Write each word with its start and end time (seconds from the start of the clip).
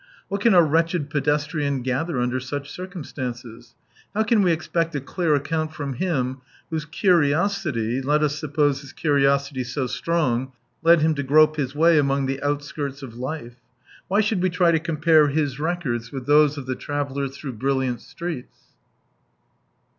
What 0.29 0.41
can 0.41 0.55
a 0.55 0.63
wretched 0.63 1.11
pedestrian 1.11 1.83
gather 1.83 2.19
under 2.19 2.39
such 2.39 2.71
circumstances? 2.71 3.75
How 4.15 4.23
can 4.23 4.41
we 4.41 4.51
expect 4.51 4.95
a 4.95 4.99
clear 4.99 5.35
account 5.35 5.75
from 5.75 5.93
him 5.93 6.39
whose 6.71 6.85
curiosity 6.85 8.01
(let 8.01 8.23
us 8.23 8.35
suppose 8.35 8.81
his 8.81 8.93
curi 8.93 9.25
osity 9.25 9.63
so 9.63 9.85
strong) 9.85 10.53
led 10.81 11.01
him 11.01 11.13
to 11.13 11.21
grope 11.21 11.55
his 11.57 11.75
way 11.75 11.99
among 11.99 12.25
the 12.25 12.41
outskirts 12.41 13.03
of 13.03 13.15
life? 13.17 13.57
Why 14.07 14.21
should 14.21 14.41
we 14.41 14.49
try. 14.49 14.71
to 14.71 14.79
compare 14.79 15.27
his 15.27 15.59
records 15.59 16.11
with 16.11 16.25
those 16.25 16.57
of 16.57 16.65
the 16.65 16.73
travellers 16.75 17.37
through 17.37 17.53
brilliant 17.53 18.01
streets 18.01 18.71